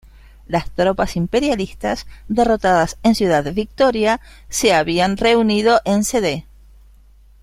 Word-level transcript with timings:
Las 0.47 0.71
tropas 0.71 1.15
imperialistas 1.15 2.07
derrotadas 2.27 2.97
en 3.03 3.13
Ciudad 3.13 3.53
Victoria 3.53 4.19
se 4.49 4.73
habían 4.73 5.15
reunido 5.15 5.79
en 5.85 6.03
Cd. 6.03 6.47